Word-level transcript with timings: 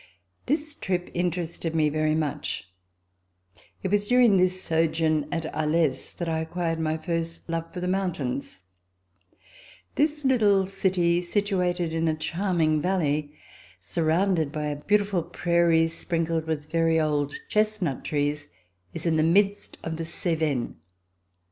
This 0.47 0.73
trip 0.73 1.11
interested 1.13 1.75
me 1.75 1.87
very 1.87 2.15
much. 2.15 2.67
It 3.53 3.59
C27] 3.59 3.59
RECOLLECTIONS 3.59 3.61
OF 3.61 3.83
THE 3.83 3.87
REVOLUTION 3.87 3.91
was 3.91 4.07
during 4.07 4.37
this 4.37 4.61
sojourn 4.63 5.27
at 5.31 5.53
Alais 5.53 6.13
that 6.17 6.27
I 6.27 6.39
acquired 6.39 6.79
my 6.79 6.97
first 6.97 7.47
love 7.47 7.71
for 7.71 7.81
the 7.81 7.87
mountains. 7.87 8.63
This 9.93 10.23
Httle 10.23 10.67
city, 10.67 11.21
situated 11.21 11.93
in 11.93 12.07
a 12.07 12.15
charming 12.17 12.81
valley, 12.81 13.35
surrounded 13.79 14.51
by 14.51 14.69
a 14.69 14.77
beautiful 14.83 15.21
prairie 15.21 15.87
sprinkled 15.87 16.47
with 16.47 16.71
very 16.71 16.99
old 16.99 17.33
chestnut 17.47 18.03
trees, 18.03 18.47
is 18.95 19.05
in 19.05 19.17
the 19.17 19.21
midst 19.21 19.77
of 19.83 19.97
the 19.97 20.05
Cevennes. 20.05 20.73